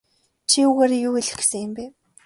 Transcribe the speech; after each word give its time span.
Чи 0.49 0.59
үүгээрээ 0.69 1.01
юу 1.07 1.13
хэлэх 1.15 1.35
гэсэн 1.39 1.59
юм 1.67 1.71
бэ? 1.77 1.85